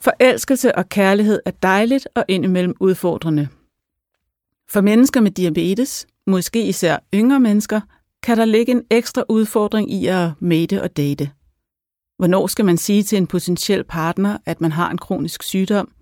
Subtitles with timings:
[0.00, 3.48] Forelskelse og kærlighed er dejligt og indimellem udfordrende.
[4.68, 7.80] For mennesker med diabetes, måske især yngre mennesker,
[8.22, 11.30] kan der ligge en ekstra udfordring i at mate og date.
[12.18, 15.92] Hvornår skal man sige til en potentiel partner, at man har en kronisk sygdom?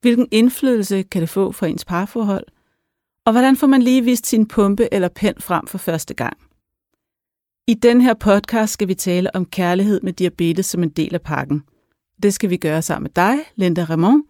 [0.00, 2.44] Hvilken indflydelse kan det få for ens parforhold?
[3.28, 6.36] Og hvordan får man lige vist sin pumpe eller pen frem for første gang?
[7.66, 11.22] I den her podcast skal vi tale om kærlighed med diabetes som en del af
[11.22, 11.62] pakken.
[12.22, 14.22] Det skal vi gøre sammen med dig, Linda Ramon.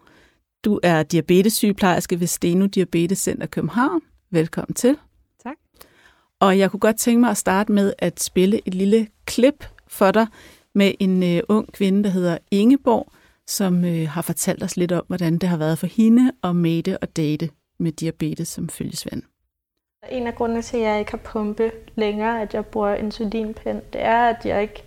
[0.65, 4.01] Du er diabetessygeplejerske ved Steno Diabetes Center København.
[4.31, 4.97] Velkommen til.
[5.43, 5.57] Tak.
[6.39, 10.11] Og jeg kunne godt tænke mig at starte med at spille et lille klip for
[10.11, 10.27] dig
[10.75, 13.11] med en øh, ung kvinde, der hedder Ingeborg,
[13.47, 16.97] som øh, har fortalt os lidt om, hvordan det har været for hende at mate
[16.97, 19.23] og date med diabetes som følgesvend.
[20.09, 24.01] En af grundene til, at jeg ikke har pumpe længere, at jeg bruger insulinpen, det
[24.01, 24.83] er, at jeg ikke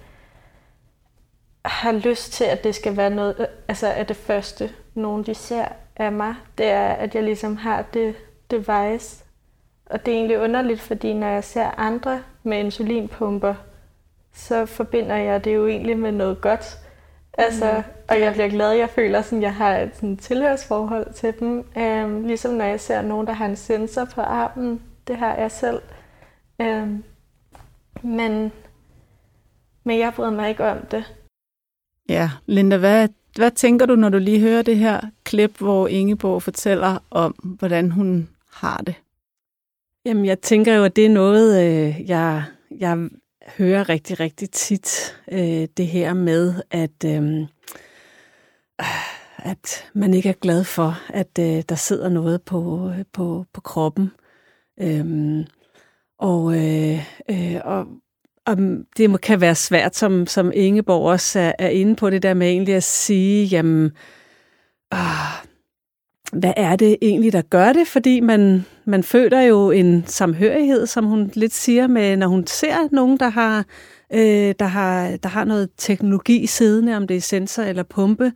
[1.64, 5.64] har lyst til, at det skal være noget, altså at det første, nogen de ser
[5.96, 8.14] af mig, det er, at jeg ligesom har det
[8.50, 9.24] device.
[9.86, 13.54] Og det er egentlig underligt, fordi når jeg ser andre med insulinpumper,
[14.32, 16.78] så forbinder jeg det jo egentlig med noget godt.
[17.38, 17.92] Altså, mm.
[18.08, 21.64] Og jeg bliver glad, jeg føler, at jeg har et sådan, tilhørsforhold til dem.
[21.78, 24.82] Øhm, ligesom når jeg ser nogen, der har en sensor på armen.
[25.06, 25.80] Det har jeg selv.
[26.60, 27.04] Øhm,
[28.02, 28.52] men,
[29.84, 31.14] men jeg bryder mig ikke om det.
[32.08, 36.42] Ja, Linda, hvad, hvad tænker du, når du lige hører det her klip, hvor Ingeborg
[36.42, 38.94] fortæller om, hvordan hun har det?
[40.04, 42.44] Jamen, jeg tænker jo, at det er noget, øh, jeg,
[42.78, 43.08] jeg
[43.58, 45.16] hører rigtig, rigtig tit.
[45.32, 47.46] Øh, det her med, at, øh,
[49.38, 54.10] at man ikke er glad for, at øh, der sidder noget på, på, på kroppen.
[54.80, 55.44] Øh,
[56.18, 56.98] og, øh,
[57.30, 57.86] øh, og
[58.46, 62.34] om det kan være svært, som, som Ingeborg også er, er inde på det der
[62.34, 63.92] med egentlig at sige, jamen,
[64.94, 65.51] øh,
[66.32, 67.86] hvad er det egentlig, der gør det?
[67.86, 72.88] Fordi man, man føler jo en samhørighed, som hun lidt siger, med, når hun ser
[72.92, 73.64] nogen, der har,
[74.14, 78.32] øh, der har, der har noget teknologi siddende, om det er sensor eller pumpe.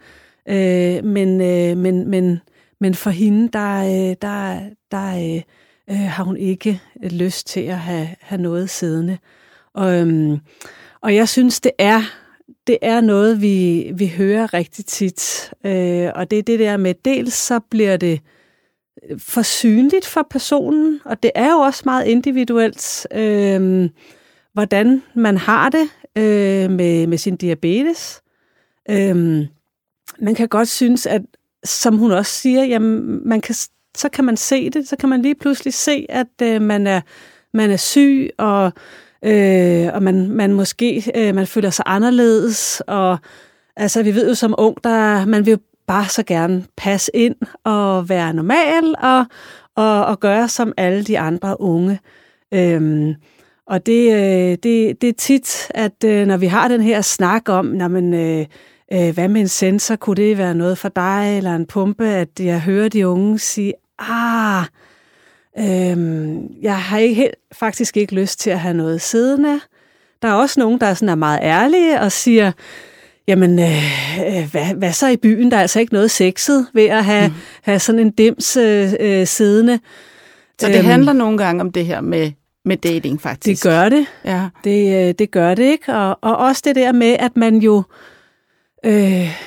[0.49, 2.41] Øh, men, øh, men, men,
[2.81, 5.43] men for hende, der, øh, der, der øh,
[5.91, 6.81] øh, har hun ikke
[7.11, 9.19] lyst til at have, have noget siddende.
[9.75, 10.39] Og, øh,
[11.01, 12.03] og jeg synes, det er
[12.67, 15.53] det er noget, vi, vi hører rigtig tit.
[15.65, 18.21] Øh, og det er det der med, dels så bliver det
[19.11, 23.89] øh, for synligt for personen, og det er jo også meget individuelt, øh,
[24.53, 28.23] hvordan man har det øh, med, med sin diabetes.
[28.91, 29.47] Øh,
[30.19, 31.23] man kan godt synes, at
[31.65, 33.55] som hun også siger, jamen, man kan,
[33.97, 37.01] så kan man se det, så kan man lige pludselig se, at øh, man, er,
[37.55, 38.73] man er syg, og
[39.27, 43.19] øh, og man, man måske øh, man føler sig anderledes, og
[43.77, 48.09] altså vi ved jo som ung, der man vil bare så gerne passe ind og
[48.09, 49.25] være normal og,
[49.75, 52.01] og, og gøre som alle de andre unge.
[52.55, 53.15] Øhm,
[53.67, 57.49] og det, øh, det, det er tit, at øh, når vi har den her snak
[57.49, 58.47] om, når man, øh,
[58.93, 62.29] øh, hvad med en sensor, kunne det være noget for dig, eller en pumpe, at
[62.41, 64.65] jeg hører de unge sige, ah,
[65.59, 69.61] Øhm, jeg har ikke, faktisk ikke lyst til at have noget siddende.
[70.23, 72.53] Der er også nogen, der er, sådan er meget ærlige og siger,
[73.29, 75.51] jamen, øh, øh, hvad, hvad så i byen?
[75.51, 77.35] Der er altså ikke noget sexet ved at have, mm.
[77.63, 79.79] have sådan en dims øh, øh, siddende.
[80.61, 82.33] Så det øhm, handler nogle gange om det her med,
[82.65, 83.65] med dating, faktisk?
[83.65, 84.07] Det gør det.
[84.25, 84.49] Ja.
[84.65, 85.95] Det, øh, det gør det, ikke?
[85.95, 88.16] Og, og også det der med, at man jo øh,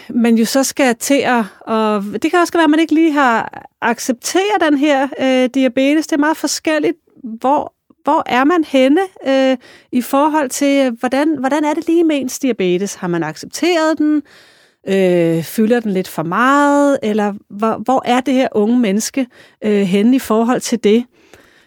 [0.09, 3.11] man jo så skal til at, og det kan også være, at man ikke lige
[3.11, 6.07] har accepteret den her øh, diabetes.
[6.07, 7.73] Det er meget forskelligt, hvor,
[8.03, 9.57] hvor er man henne øh,
[9.91, 12.95] i forhold til, hvordan, hvordan er det lige med ens diabetes?
[12.95, 14.21] Har man accepteret den?
[14.87, 16.99] Øh, fylder den lidt for meget?
[17.03, 19.27] Eller hvor, hvor er det her unge menneske
[19.63, 21.05] øh, henne i forhold til det?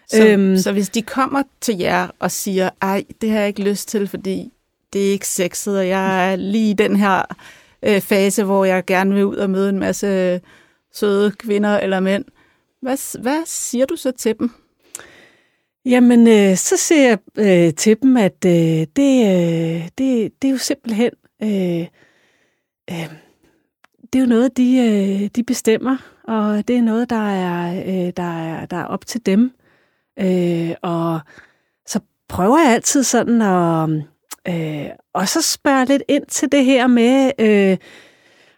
[0.07, 3.63] Så, øhm, så hvis de kommer til jer og siger, ej, det har jeg ikke
[3.63, 4.51] lyst til, fordi
[4.93, 7.35] det er ikke sexet, og jeg er lige i den her
[7.85, 10.39] øh, fase, hvor jeg gerne vil ud og møde en masse øh,
[10.93, 12.25] søde kvinder eller mænd.
[12.81, 14.51] Hvad, hvad siger du så til dem?
[15.85, 20.51] Jamen, øh, så siger jeg øh, til dem, at øh, det, øh, det, det er
[20.51, 21.11] jo simpelthen...
[21.43, 21.87] Øh,
[22.89, 23.13] øh,
[24.13, 28.13] det er jo noget, de, øh, de bestemmer, og det er noget, der er, øh,
[28.17, 29.51] der er, der er op til dem.
[30.19, 31.19] Øh, og
[31.85, 33.89] så prøver jeg altid sådan at,
[34.47, 37.77] Øh, og så spørge lidt ind til det her med, øh,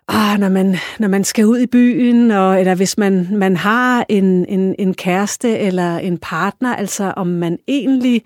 [0.08, 4.06] ah, når, man, når man skal ud i byen, og, eller hvis man, man har
[4.10, 8.24] en, en, en kæreste eller en partner, altså om man egentlig,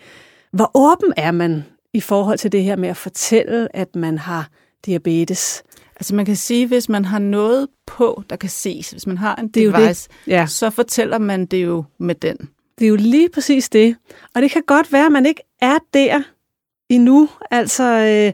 [0.52, 1.64] hvor åben er man
[1.94, 4.50] i forhold til det her med at fortælle, at man har
[4.86, 5.64] diabetes?
[5.96, 9.36] Altså man kan sige, hvis man har noget på, der kan ses, hvis man har
[9.36, 10.32] en Det device, det.
[10.32, 10.46] Ja.
[10.46, 12.38] så fortæller man det jo med den.
[12.80, 13.96] Det er jo lige præcis det.
[14.36, 16.22] Og det kan godt være, at man ikke er der
[16.90, 17.30] endnu.
[17.52, 18.34] Altså, øh,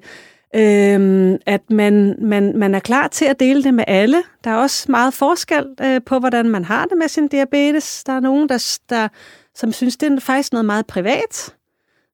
[0.62, 4.24] øh, at man, man, man er klar til at dele det med alle.
[4.44, 8.04] Der er også meget forskel øh, på, hvordan man har det med sin diabetes.
[8.04, 9.08] Der er nogen, der, der,
[9.56, 11.54] som synes, det er faktisk noget meget privat.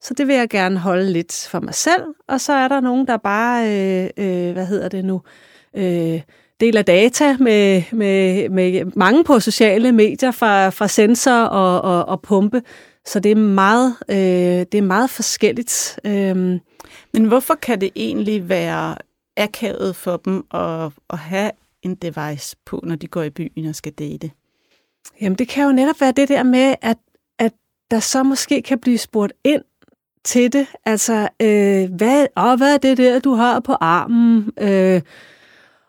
[0.01, 2.03] Så det vil jeg gerne holde lidt for mig selv.
[2.27, 5.21] Og så er der nogen, der bare, øh, øh, hvad hedder det nu,
[5.75, 6.21] øh,
[6.59, 12.21] deler data med, med, med mange på sociale medier fra, fra sensor og, og, og
[12.21, 12.61] pumpe.
[13.05, 14.15] Så det er meget, øh,
[14.71, 15.99] det er meget forskelligt.
[16.05, 16.59] Øh,
[17.13, 18.95] Men hvorfor kan det egentlig være
[19.37, 21.51] akavet for dem at, at have
[21.81, 24.31] en device på, når de går i byen og skal date?
[25.21, 26.97] Jamen, det kan jo netop være det der med, at,
[27.39, 27.53] at
[27.91, 29.63] der så måske kan blive spurgt ind
[30.23, 30.67] til det.
[30.85, 34.51] Altså, øh, hvad, åh, hvad er det der, du har på armen?
[34.59, 35.01] Øh,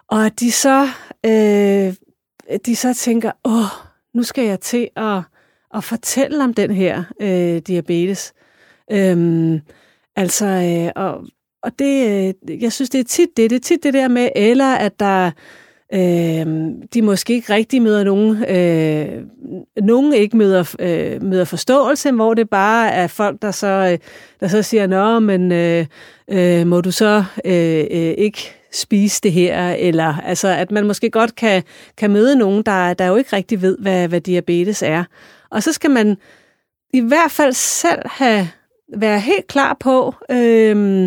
[0.08, 0.88] og de så,
[1.26, 1.94] øh,
[2.66, 5.22] de så tænker, åh, nu skal jeg til at,
[5.74, 8.32] at fortælle om den her øh, diabetes.
[8.92, 9.60] Øhm,
[10.16, 11.24] altså, øh, og,
[11.62, 12.06] og det,
[12.50, 15.00] øh, jeg synes, det er tit det, det er tit det der med, eller at
[15.00, 15.30] der,
[15.94, 16.46] øh,
[16.94, 19.22] de måske ikke rigtig møder nogen, øh,
[19.82, 23.98] nogen ikke møder, øh, møder forståelse, hvor det bare er folk, der så, øh,
[24.40, 25.86] der så siger, nå, men øh,
[26.30, 31.10] øh, må du så øh, øh, ikke spise det her, eller altså, at man måske
[31.10, 31.62] godt kan,
[31.98, 35.04] kan møde nogen, der, der jo ikke rigtig ved, hvad, hvad diabetes er.
[35.52, 36.16] Og så skal man
[36.92, 38.48] i hvert fald selv have
[38.96, 41.04] være helt klar på, øh,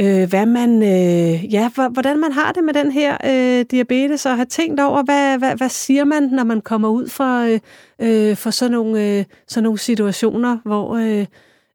[0.00, 4.36] øh, hvad man, øh, ja, hvordan man har det med den her øh, diabetes, og
[4.36, 7.60] have tænkt over, hvad, hvad, hvad siger man, når man kommer ud for, øh,
[7.98, 11.26] øh, for sådan, nogle, øh, sådan nogle situationer, hvor, øh,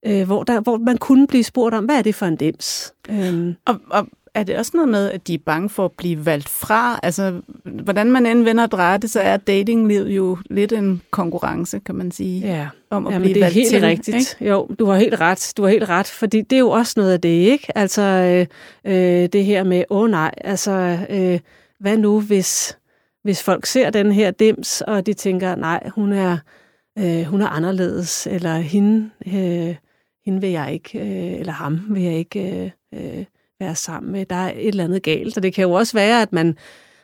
[0.06, 2.94] øh, hvor, der, hvor man kunne blive spurgt om, hvad er det for en dims?
[3.10, 3.54] Øh.
[3.66, 6.50] Og, og er det også noget med, at de er bange for at blive valgt
[6.50, 7.00] fra?
[7.04, 12.12] Altså, hvordan man end vender det, så er datinglivet jo lidt en konkurrence, kan man
[12.12, 13.82] sige, Ja, om at Jamen, blive det er valgt helt til.
[13.82, 14.18] rigtigt.
[14.42, 14.52] Ikke?
[14.52, 15.54] Jo, du har helt ret.
[15.58, 17.78] Du har helt ret, fordi det er jo også noget af det, ikke?
[17.78, 21.40] Altså, øh, øh, det her med, åh oh, nej, altså, øh,
[21.80, 22.78] hvad nu, hvis,
[23.24, 26.38] hvis folk ser den her dims, og de tænker, nej, hun er,
[27.00, 29.76] øh, hun er anderledes, eller hende, øh,
[30.26, 33.26] hende vil jeg ikke, øh, eller ham vil jeg ikke øh, øh,
[33.66, 34.26] være sammen med.
[34.26, 36.58] Der er et eller andet galt, og det kan jo også være, at man,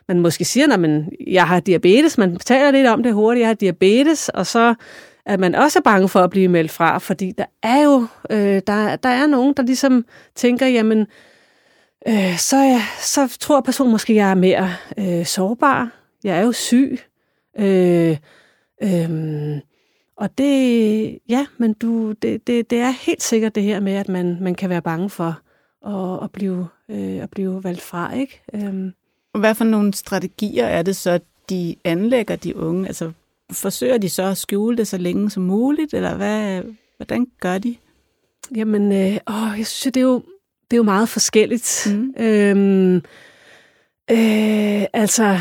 [0.08, 3.54] man måske siger, at jeg har diabetes, man taler lidt om det hurtigt, jeg har
[3.54, 4.74] diabetes, og så
[5.26, 8.62] at man også er bange for at blive meldt fra, fordi der er jo øh,
[8.66, 10.04] der, der er nogen, der ligesom
[10.34, 11.06] tænker, jamen,
[12.08, 15.90] øh, så, så tror personen måske, jeg er mere øh, sårbar.
[16.24, 16.98] Jeg er jo syg.
[17.58, 18.16] Øh,
[18.82, 19.58] øh,
[20.16, 24.08] og det, ja, men du, det, det, det er helt sikkert det her med, at
[24.08, 25.40] man, man kan være bange for
[25.86, 28.42] at, at, blive, øh, at blive valgt fra, ikke?
[28.54, 28.92] Øh.
[29.40, 32.86] Hvad for nogle strategier er det så, de anlægger, de unge?
[32.86, 33.12] Altså,
[33.52, 36.62] forsøger de så at skjule det så længe som muligt, eller hvad,
[36.96, 37.76] hvordan gør de?
[38.54, 40.22] Jamen, øh, åh, jeg synes, det er jo,
[40.70, 41.88] det er jo meget forskelligt.
[41.90, 42.14] Mm.
[42.18, 42.96] Øhm,
[44.10, 45.38] øh, altså,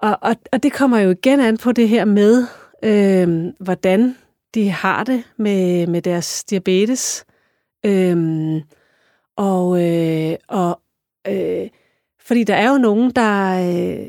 [0.00, 2.46] og, og, og det kommer jo igen an på det her med,
[2.82, 4.16] øh, hvordan
[4.54, 7.24] de har det med, med deres diabetes.
[7.86, 8.60] Øhm,
[9.36, 10.80] og, øh, og
[11.28, 11.68] øh,
[12.20, 14.08] fordi der er jo nogen, der, øh,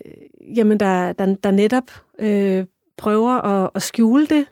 [0.57, 2.65] jamen der, der, der netop øh,
[2.97, 4.45] prøver at, at skjule det,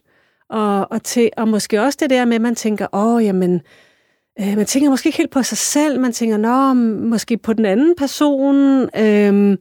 [0.50, 3.62] og, og, til, og måske også det der med, at man tænker, åh, jamen,
[4.40, 6.74] øh, man tænker måske ikke helt på sig selv, man tænker, nå,
[7.10, 8.56] måske på den anden person,
[8.98, 9.58] øh,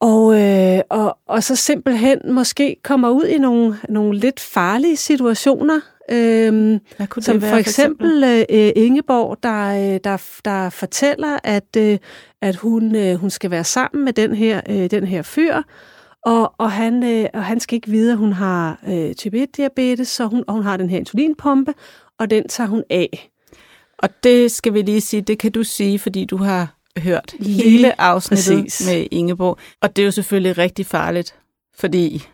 [0.00, 5.80] og, øh, og, og så simpelthen måske kommer ud i nogle, nogle lidt farlige situationer,
[6.12, 6.80] Øhm,
[7.20, 11.98] som være, for eksempel, for eksempel øh, Ingeborg, der, der, der fortæller, at, øh,
[12.42, 15.62] at hun, øh, hun skal være sammen med den her, øh, den her fyr,
[16.26, 20.08] og, og, han, øh, og han skal ikke vide, at hun har øh, type 1-diabetes,
[20.08, 21.74] så hun, og hun har den her insulinpumpe,
[22.18, 23.30] og den tager hun af.
[23.98, 28.00] Og det skal vi lige sige, det kan du sige, fordi du har hørt hele
[28.00, 28.86] afsnittet præcis.
[28.86, 29.58] med Ingeborg.
[29.80, 31.34] Og det er jo selvfølgelig rigtig farligt,
[31.74, 32.26] fordi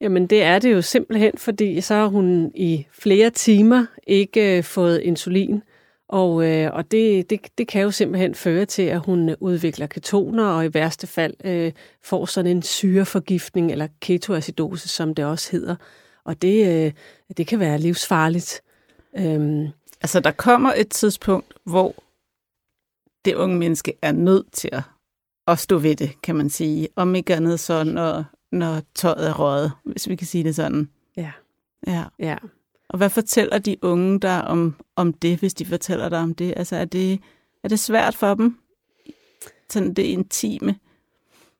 [0.00, 4.64] Jamen det er det jo simpelthen, fordi så har hun i flere timer ikke øh,
[4.64, 5.62] fået insulin,
[6.08, 10.44] og, øh, og det, det, det kan jo simpelthen føre til, at hun udvikler ketoner,
[10.44, 15.76] og i værste fald øh, får sådan en syreforgiftning, eller ketoacidose, som det også hedder.
[16.24, 16.92] Og det, øh,
[17.36, 18.62] det kan være livsfarligt.
[19.18, 19.68] Øhm.
[20.00, 21.94] Altså der kommer et tidspunkt, hvor
[23.24, 24.82] det unge menneske er nødt til at,
[25.46, 26.88] at stå ved det, kan man sige.
[26.96, 30.88] Om ikke andet så, når, når tøjet er røget, hvis vi kan sige det sådan.
[31.16, 31.30] Ja.
[31.86, 32.04] Ja.
[32.18, 32.36] Ja.
[32.88, 36.54] Og hvad fortæller de unge der om, om det, hvis de fortæller dig om det?
[36.56, 37.20] Altså, er det,
[37.64, 38.58] er det svært for dem?
[39.70, 40.74] Sådan det intime?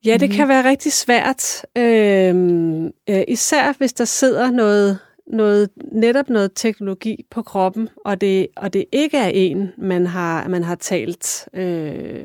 [0.04, 1.66] Ja, det kan være rigtig svært.
[1.76, 8.46] Øhm, øh, især hvis der sidder noget, noget, netop noget teknologi på kroppen, og det,
[8.56, 12.24] og det ikke er en, man har, man har talt øh,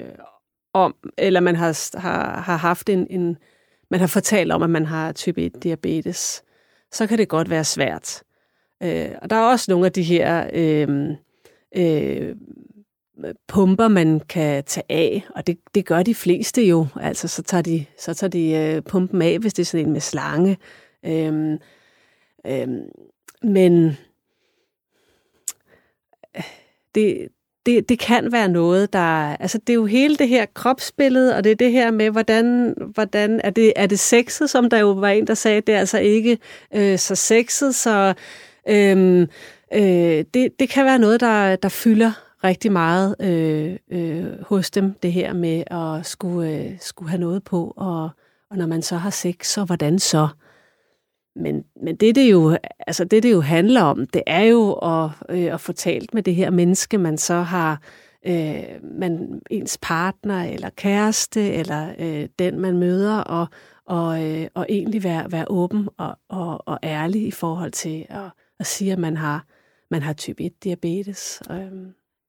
[0.73, 3.37] om, eller man har, har, har haft en, en,
[3.93, 6.43] man har fortalt om, at man har type 1 diabetes,
[6.91, 8.23] så kan det godt være svært.
[8.83, 11.09] Øh, og der er også nogle af de her øh,
[11.75, 12.35] øh,
[13.47, 16.87] pumper, man kan tage af, og det, det gør de fleste jo.
[17.01, 19.93] Altså, så tager de, så tager de øh, pumpen af, hvis det er sådan en
[19.93, 20.57] med slange.
[21.05, 21.59] Øh,
[22.45, 22.67] øh,
[23.43, 23.97] men
[26.37, 26.43] øh,
[26.95, 27.27] det,
[27.65, 29.35] det, det kan være noget, der...
[29.35, 32.75] Altså, det er jo hele det her kropsbillede, og det er det her med, hvordan,
[32.93, 35.79] hvordan er, det, er det sexet, som der jo var en, der sagde, det er
[35.79, 36.37] altså ikke
[36.75, 38.13] øh, så sexet, så
[38.69, 39.27] øh,
[39.73, 42.11] øh, det, det kan være noget, der, der fylder
[42.43, 47.43] rigtig meget øh, øh, hos dem, det her med at skulle, øh, skulle have noget
[47.43, 48.09] på, og,
[48.51, 50.27] og når man så har sex, så hvordan så?
[51.35, 55.09] Men, men det, det jo, altså det, det jo handler om, det er jo at,
[55.29, 57.81] øh, at få talt med det her menneske, man så har,
[58.25, 58.63] øh,
[58.99, 63.47] man, ens partner eller kæreste, eller øh, den, man møder, og,
[63.85, 68.31] og, øh, og egentlig være, være åben og, og, og ærlig i forhold til at,
[68.59, 69.45] at sige, at man har,
[69.91, 71.41] man har type 1 diabetes.
[71.51, 71.71] Øh.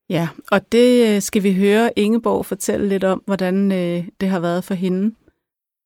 [0.09, 4.41] Ja, og det øh, skal vi høre Ingeborg fortælle lidt om, hvordan øh, det har
[4.41, 5.15] været for hende.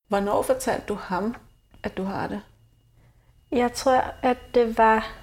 [0.09, 1.35] Hvornår fortalte du ham,
[1.83, 2.41] at du har det?
[3.53, 5.17] Jeg tror, at det var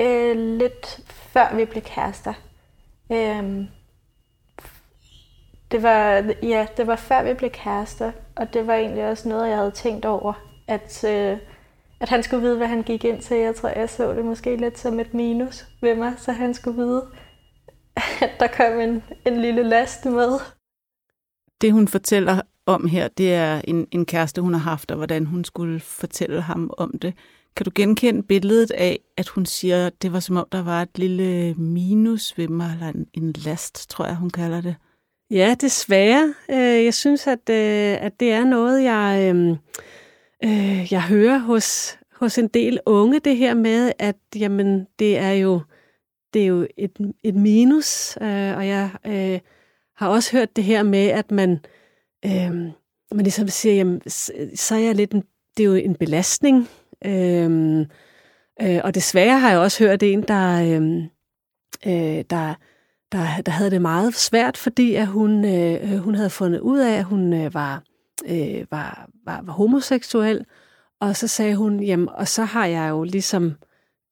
[0.00, 2.34] øh, lidt før vi blev kærester.
[3.12, 3.66] Øhm,
[5.70, 9.48] det var, ja, det var før vi blev kærester, og det var egentlig også noget,
[9.48, 10.32] jeg havde tænkt over,
[10.66, 11.38] at, øh,
[12.00, 13.36] at han skulle vide, hvad han gik ind til.
[13.36, 16.76] Jeg tror, jeg så det måske lidt som et minus ved mig, så han skulle
[16.76, 17.06] vide,
[17.96, 20.38] at der kom en, en lille last med.
[21.60, 25.26] Det, hun fortæller om her, det er en, en kæreste, hun har haft, og hvordan
[25.26, 27.14] hun skulle fortælle ham om det.
[27.56, 30.82] Kan du genkende billedet af, at hun siger, at det var som om, der var
[30.82, 34.76] et lille minus ved mig, eller en, en last, tror jeg, hun kalder det?
[35.30, 36.34] Ja, desværre.
[36.50, 39.32] Øh, jeg synes, at, øh, at det er noget, jeg,
[40.44, 45.32] øh, jeg hører hos, hos en del unge, det her med, at jamen, det er
[45.32, 45.60] jo,
[46.34, 48.90] det er jo et, et minus, og jeg
[49.96, 51.60] har også hørt det her med, at man,
[53.12, 54.00] man ligesom siger, jamen,
[54.54, 55.22] så er jeg lidt en,
[55.56, 56.68] det er jo en belastning,
[57.06, 57.80] Øhm,
[58.62, 61.02] øh, og desværre har jeg også hørt en, der, øhm,
[61.86, 62.54] øh, der,
[63.12, 66.78] der, der havde det meget svært, fordi at hun, øh, øh, hun havde fundet ud
[66.78, 67.82] af, at hun øh, var,
[68.26, 70.44] øh, var, var, var homoseksuel.
[71.00, 73.54] Og så sagde hun, jamen, og så har jeg jo ligesom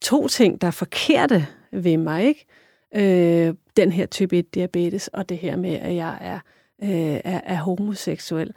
[0.03, 2.47] to ting, der er forkerte ved mig, ikke?
[2.95, 6.39] Øh, den her type 1 diabetes, og det her med, at jeg er,
[6.83, 8.53] øh, er, er homoseksuel.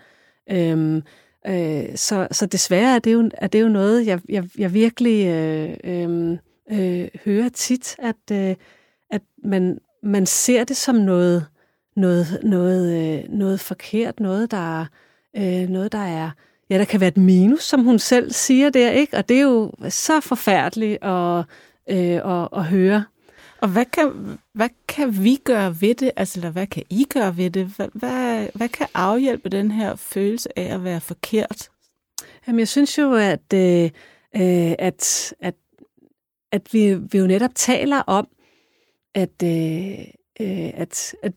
[0.52, 1.02] Øh,
[1.48, 5.28] Øh, så, så desværre er det jo, er det jo noget, jeg, jeg, jeg virkelig
[5.28, 6.38] øh, øh,
[6.72, 8.56] øh, hører tit, at, øh,
[9.12, 11.46] at man, man ser det som noget,
[11.96, 14.86] noget, noget, øh, noget forkert, noget der,
[15.38, 16.32] øh, noget, der er
[16.70, 19.18] ja, der kan være et minus, som hun selv siger der, ikke?
[19.18, 21.44] Og det er jo så forfærdeligt at,
[21.90, 23.04] øh, at, at høre.
[23.66, 26.12] Og hvad kan, hvad kan vi gøre ved det?
[26.16, 27.66] Altså, eller hvad kan I gøre ved det?
[27.66, 31.70] Hvad, hvad, hvad kan afhjælpe den her følelse af at være forkert?
[32.48, 33.84] Jamen, jeg synes jo, at, øh,
[34.36, 35.56] øh at, at,
[36.52, 38.28] at vi, vi jo netop taler om,
[39.16, 40.00] at, øh,
[40.40, 41.34] øh, at, at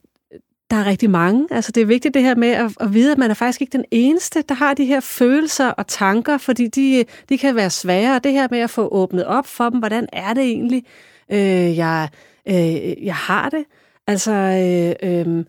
[0.70, 1.48] der er rigtig mange.
[1.50, 3.78] Altså, det er vigtigt det her med at, at vide, at man er faktisk ikke
[3.78, 8.18] den eneste, der har de her følelser og tanker, fordi de, de kan være svære.
[8.18, 11.76] Det her med at få åbnet op for dem, hvordan er det egentlig, øh, øh,
[11.76, 12.08] jeg,
[12.48, 13.64] øh, jeg har det.
[14.06, 15.44] Altså, øh, øh,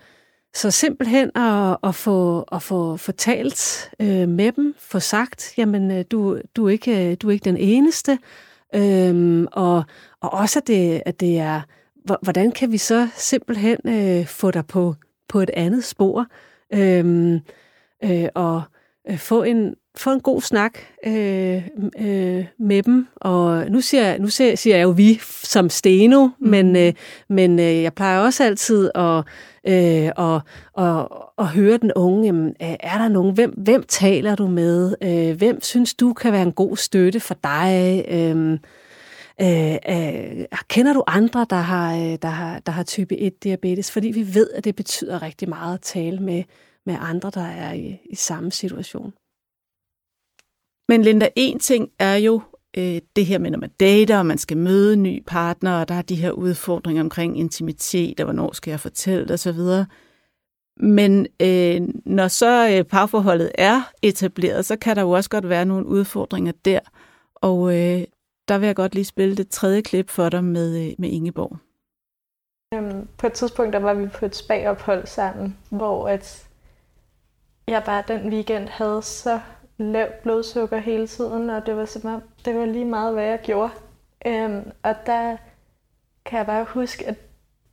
[0.53, 6.05] så simpelthen at, at, få, at få fortalt øh, med dem, få sagt, jamen, øh,
[6.11, 8.19] du, du, er ikke, øh, du er ikke den eneste.
[8.75, 9.83] Øh, og,
[10.21, 11.61] og også, at det, at det er,
[12.21, 14.95] hvordan kan vi så simpelthen øh, få dig på,
[15.27, 16.25] på et andet spor,
[16.73, 17.33] øh,
[18.03, 18.61] øh, og
[19.09, 21.67] øh, få en, få en god snak øh,
[21.99, 23.07] øh, med dem.
[23.15, 26.49] Og nu siger, nu siger, siger jeg jo vi som Steno, mm.
[26.49, 26.93] men, øh,
[27.29, 29.23] men øh, jeg plejer også altid at,
[29.67, 30.41] øh, og,
[30.73, 34.95] og, og høre den unge, jamen, er der nogen, hvem, hvem taler du med?
[35.03, 38.05] Øh, hvem synes du kan være en god støtte for dig?
[38.09, 38.59] Øh,
[39.41, 43.91] Øh, øh, kender du andre, der har, øh, der, har, der har type 1 diabetes?
[43.91, 46.43] Fordi vi ved, at det betyder rigtig meget at tale med,
[46.85, 49.13] med andre, der er i, i samme situation.
[50.89, 52.41] Men Linda, en ting er jo
[52.77, 55.87] øh, det her med, når man dater, og man skal møde en ny partner, og
[55.87, 59.85] der er de her udfordringer omkring intimitet, og hvornår skal jeg fortælle det osv.
[60.77, 65.65] Men øh, når så øh, parforholdet er etableret, så kan der jo også godt være
[65.65, 66.79] nogle udfordringer der.
[67.35, 68.03] Og øh,
[68.47, 71.57] der vil jeg godt lige spille det tredje klip for dig med, øh, med Ingeborg.
[72.73, 76.49] Øhm, på et tidspunkt der var vi på et spagophold sammen, hvor at
[77.67, 79.39] jeg bare den weekend havde så
[79.79, 83.71] lavt blodsukker hele tiden, og det var om, det var lige meget, hvad jeg gjorde.
[84.25, 85.37] Øhm, og der
[86.25, 87.15] kan jeg bare huske, at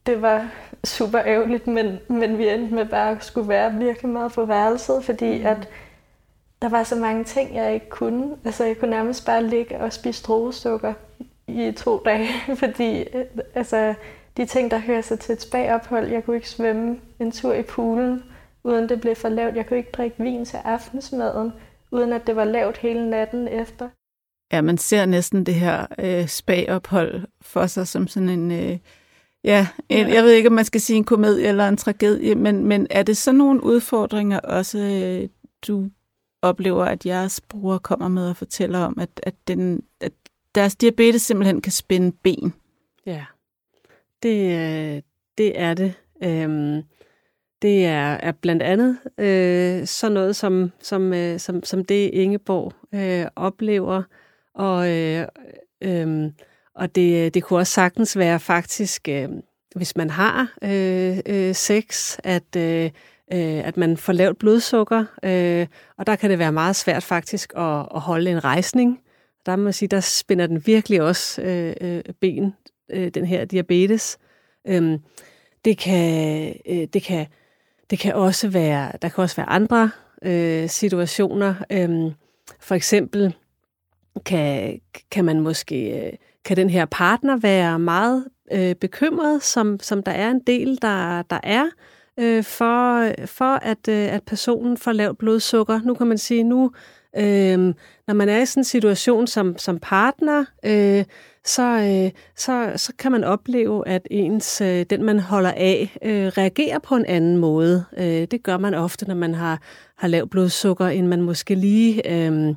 [0.07, 0.51] det var
[0.85, 5.05] super ærgerligt, men, men vi endte med bare at skulle være virkelig meget på værelset,
[5.05, 5.47] fordi mm.
[5.47, 5.69] at
[6.63, 8.37] der var så mange ting, jeg ikke kunne.
[8.45, 10.95] Altså, jeg kunne nærmest bare ligge og spise strogesukker
[11.47, 13.05] i to dage, fordi
[13.55, 13.95] altså,
[14.37, 17.63] de ting, der hører sig til et spagophold, jeg kunne ikke svømme en tur i
[17.63, 18.23] poolen,
[18.65, 19.57] uden det blev for lavt.
[19.57, 21.53] Jeg kunne ikke drikke vin til aftensmaden,
[21.91, 23.89] uden at det var lavt hele natten efter.
[24.53, 28.51] Ja, man ser næsten det her øh, spagophold for sig som sådan en...
[28.51, 28.79] Øh,
[29.45, 32.35] ja, en, ja, jeg ved ikke, om man skal sige en komedie eller en tragedie,
[32.35, 35.29] men, men er det sådan nogle udfordringer også, øh,
[35.67, 35.91] du
[36.43, 40.13] oplever, at jeres brugere kommer med og fortæller om, at, at, den, at
[40.55, 42.55] deres diabetes simpelthen kan spænde ben?
[43.07, 43.25] Ja,
[44.23, 45.03] det, øh,
[45.39, 45.95] det er det.
[46.23, 46.83] Øhm,
[47.63, 52.73] det er, er blandt andet øh, sådan noget, som, som, øh, som, som det Ingeborg
[52.95, 54.03] øh, oplever,
[54.55, 55.27] og, øh,
[55.81, 56.31] øh,
[56.75, 59.29] og det, det kunne også sagtens være faktisk, øh,
[59.77, 62.85] hvis man har øh, øh, sex, at, øh,
[63.33, 65.67] øh, at man får lavt blodsukker, øh,
[65.99, 69.01] og der kan det være meget svært faktisk at, at holde en rejsning.
[69.47, 72.55] Der må man sige, der spænder den virkelig også øh, øh, ben,
[72.91, 74.19] øh, den her diabetes.
[74.69, 74.99] Øh,
[75.65, 77.27] det kan, øh, det kan
[77.91, 79.91] det kan også være, der kan også være andre
[80.23, 81.55] øh, situationer.
[81.73, 82.13] Øhm,
[82.61, 83.35] for eksempel
[84.25, 86.13] kan, kan man måske, øh,
[86.45, 91.23] kan den her partner være meget øh, bekymret, som, som der er en del, der,
[91.23, 91.67] der er,
[92.19, 95.81] øh, for, for at, øh, at personen får lavt blodsukker.
[95.85, 96.73] Nu kan man sige, nu
[97.17, 97.75] øh,
[98.07, 101.05] når man er i sådan en situation som, som partner, øh,
[101.45, 106.27] så, øh, så, så kan man opleve, at ens øh, den, man holder af, øh,
[106.27, 107.85] reagerer på en anden måde.
[107.99, 109.63] Øh, det gør man ofte, når man har,
[109.97, 112.49] har lavt blodsukker, end man måske lige øh,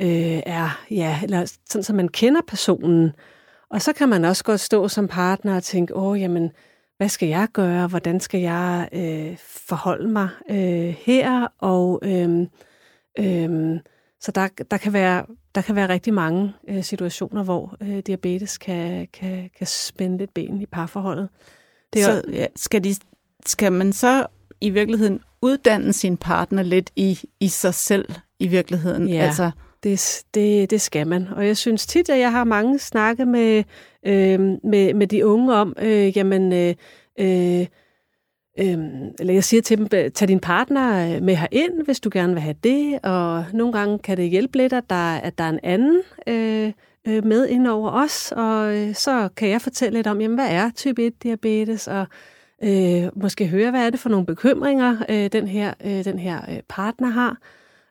[0.00, 3.12] øh, er, ja, eller sådan, så man kender personen.
[3.70, 6.50] Og så kan man også godt stå som partner og tænke, åh, jamen,
[6.96, 7.86] hvad skal jeg gøre?
[7.86, 9.36] Hvordan skal jeg øh,
[9.68, 11.46] forholde mig øh, her?
[11.58, 12.46] Og øh,
[13.18, 13.80] øh,
[14.20, 18.58] så der, der, kan være, der kan være rigtig mange øh, situationer, hvor øh, diabetes
[18.58, 21.28] kan, kan, kan spænde lidt ben i parforholdet.
[21.92, 22.94] Det er, så ja, skal, de,
[23.46, 24.26] skal man så
[24.60, 29.08] i virkeligheden uddanne sin partner lidt i, i sig selv i virkeligheden?
[29.08, 29.50] Ja, altså,
[29.82, 31.28] det, det, det skal man.
[31.28, 33.64] Og jeg synes tit, at jeg har mange snakke med,
[34.06, 36.52] øh, med, med de unge om, øh, jamen...
[36.52, 36.74] Øh,
[37.20, 37.66] øh,
[38.58, 42.32] Øhm, eller jeg siger til dem, tag din partner øh, med ind, hvis du gerne
[42.32, 45.48] vil have det, og nogle gange kan det hjælpe lidt, at der, at der er
[45.48, 46.72] en anden øh,
[47.08, 50.48] øh med ind over os, og øh, så kan jeg fortælle lidt om, jamen, hvad
[50.50, 52.06] er type 1-diabetes, og
[52.64, 56.40] øh, måske høre, hvad er det for nogle bekymringer, øh, den her, øh, den her
[56.50, 57.36] øh, partner har.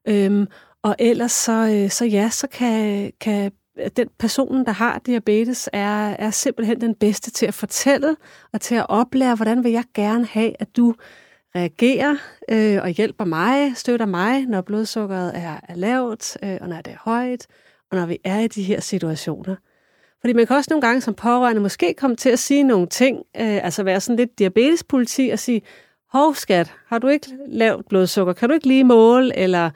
[0.08, 0.48] Øhm,
[0.82, 3.52] og ellers så, øh, så ja, så kan, kan
[3.98, 8.16] den personen, der har diabetes, er, er simpelthen den bedste til at fortælle
[8.54, 10.96] og til at oplære, hvordan vil jeg gerne have, at du
[11.56, 12.16] reagerer
[12.50, 16.94] øh, og hjælper mig, støtter mig, når blodsukkeret er, er lavt, øh, og når det
[16.94, 17.48] er højt,
[17.92, 19.56] og når vi er i de her situationer.
[20.22, 23.18] Fordi man kan også nogle gange som pårørende måske komme til at sige nogle ting,
[23.18, 25.62] øh, altså være sådan lidt diabetespoliti og sige,
[26.10, 29.70] hov skat, har du ikke lavt blodsukker, kan du ikke lige måle, eller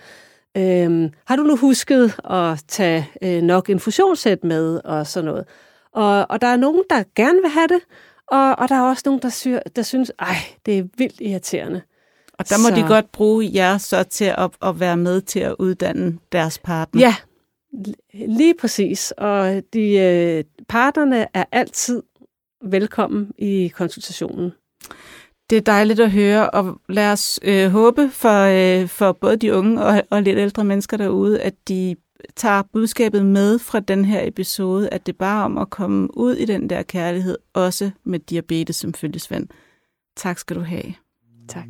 [0.57, 5.45] Øhm, har du nu husket at tage øh, nok infusionssæt med og sådan noget?
[5.91, 7.79] Og, og der er nogen, der gerne vil have det,
[8.27, 11.81] og, og der er også nogen, der, syr, der synes, ej, det er vildt irriterende.
[12.33, 12.81] Og der må så...
[12.81, 17.01] de godt bruge jer så til at, at være med til at uddanne deres partner.
[17.01, 17.15] Ja,
[18.13, 19.13] lige præcis.
[19.17, 22.03] Og de øh, partnerne er altid
[22.63, 24.51] velkommen i konsultationen.
[25.49, 29.53] Det er dejligt at høre, og lad os øh, håbe for, øh, for både de
[29.53, 31.95] unge og, og lidt ældre mennesker derude, at de
[32.35, 36.45] tager budskabet med fra den her episode, at det er om at komme ud i
[36.45, 39.47] den der kærlighed, også med diabetes som følgesvand.
[40.15, 40.93] Tak skal du have.
[41.47, 41.67] Tak.